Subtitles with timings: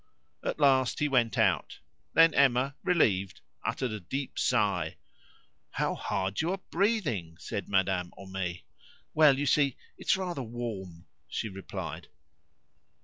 [0.43, 1.77] At last he went out.
[2.15, 4.95] Then Emma, relieved, uttered a deep sigh.
[5.69, 8.63] "How hard you are breathing!" said Madame Homais.
[9.13, 12.07] "Well, you see, it's rather warm," she replied.